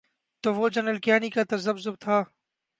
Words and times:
تو 0.43 0.53
وہ 0.53 0.69
جنرل 0.69 0.97
کیانی 0.97 1.29
کا 1.29 1.43
تذبذب 1.49 1.95
تھا۔ 1.99 2.23